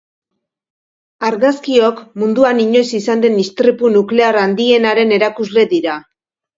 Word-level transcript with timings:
Argazkiok 1.29 2.01
munduan 2.23 2.63
inoiz 2.65 2.87
izan 3.03 3.23
den 3.29 3.39
istripu 3.47 3.95
nuklear 4.01 4.43
handienaren 4.45 5.19
erakusle 5.23 5.73
dira. 5.81 6.05